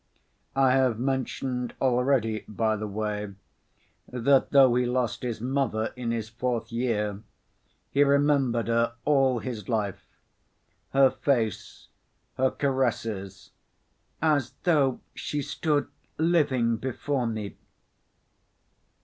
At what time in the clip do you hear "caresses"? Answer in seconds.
12.49-13.51